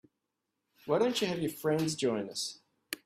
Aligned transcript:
Why 0.87 0.97
don't 0.97 1.21
you 1.21 1.27
have 1.27 1.37
your 1.41 1.51
friends 1.51 1.93
join 1.93 2.27
us? 2.27 2.57